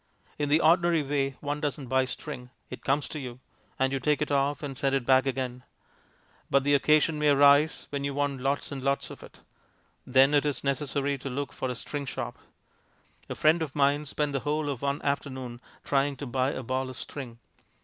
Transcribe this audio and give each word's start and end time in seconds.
In 0.39 0.49
the 0.49 0.61
ordinary 0.61 1.03
way 1.03 1.37
one 1.41 1.61
doesn't 1.61 1.85
buy 1.85 2.05
string; 2.05 2.49
it 2.71 2.83
comes 2.83 3.07
to 3.09 3.19
you, 3.19 3.39
and 3.77 3.93
you 3.93 3.99
take 3.99 4.19
it 4.19 4.31
off 4.31 4.63
and 4.63 4.75
send 4.75 4.95
it 4.95 5.05
back 5.05 5.27
again. 5.27 5.63
But 6.49 6.63
the 6.63 6.73
occasion 6.73 7.19
may 7.19 7.29
arise 7.29 7.85
when 7.91 8.03
you 8.03 8.15
want 8.15 8.41
lots 8.41 8.71
and 8.71 8.81
lots 8.81 9.11
of 9.11 9.21
it. 9.21 9.41
Then 10.03 10.33
it 10.33 10.43
is 10.43 10.63
necessary 10.63 11.19
to 11.19 11.29
look 11.29 11.53
for 11.53 11.69
a 11.69 11.75
string 11.75 12.07
shop. 12.07 12.39
A 13.29 13.35
friend 13.35 13.61
of 13.61 13.75
mine 13.75 14.07
spent 14.07 14.31
the 14.33 14.39
whole 14.39 14.69
of 14.69 14.81
one 14.81 15.03
afternoon 15.03 15.61
trying 15.83 16.15
to 16.17 16.25
buy 16.25 16.49
a 16.49 16.63
ball 16.63 16.89
of 16.89 16.97
string. 16.97 17.37